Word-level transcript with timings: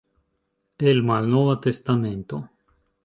El 0.79 1.03
Malnova 1.03 1.59
Testamento. 1.61 2.47